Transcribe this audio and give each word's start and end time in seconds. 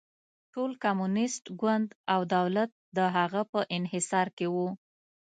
ټول 0.53 0.71
کمونېست 0.83 1.43
ګوند 1.61 1.89
او 2.13 2.19
دولت 2.35 2.71
د 2.97 2.99
هغه 3.15 3.41
په 3.51 3.59
انحصار 3.77 4.27
کې 4.37 4.47
و. 4.53 4.55